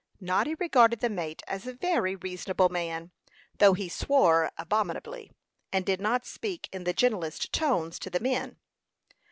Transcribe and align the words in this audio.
Noddy 0.19 0.55
regarded 0.55 0.99
the 0.99 1.11
mate 1.11 1.43
as 1.47 1.67
a 1.67 1.73
very 1.75 2.15
reasonable 2.15 2.69
man, 2.69 3.11
though 3.59 3.73
he 3.73 3.87
swore 3.87 4.49
abominably, 4.57 5.31
and 5.71 5.85
did 5.85 6.01
not 6.01 6.25
speak 6.25 6.67
in 6.73 6.85
the 6.85 6.91
gentlest 6.93 7.53
tones 7.53 7.99
to 7.99 8.09
the 8.09 8.19
men. 8.19 8.55